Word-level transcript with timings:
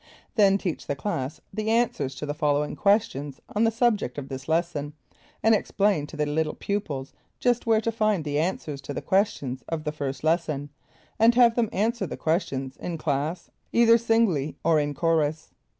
Then 0.33 0.57
teach 0.57 0.87
the 0.87 0.95
class 0.95 1.39
the 1.53 1.69
answers 1.69 2.15
to 2.15 2.25
the 2.25 2.33
following 2.33 2.75
questions 2.75 3.39
on 3.55 3.65
the 3.65 3.69
subject 3.69 4.17
of 4.17 4.29
this 4.29 4.49
lesson, 4.49 4.93
and 5.43 5.53
explain 5.53 6.07
to 6.07 6.17
the 6.17 6.25
little 6.25 6.55
pupils 6.55 7.13
just 7.39 7.67
where 7.67 7.81
to 7.81 7.91
find 7.91 8.23
the 8.25 8.39
answers 8.39 8.81
to 8.81 8.95
the 8.95 9.01
questions 9.03 9.63
of 9.69 9.83
the 9.83 9.91
first 9.91 10.23
lesson, 10.23 10.69
and 11.19 11.35
have 11.35 11.53
them 11.53 11.69
answer 11.71 12.07
the 12.07 12.17
questions 12.17 12.77
in 12.77 12.97
class 12.97 13.51
either 13.71 13.99
singly 13.99 14.55
or 14.63 14.79
in 14.79 14.95
chorus. 14.95 15.51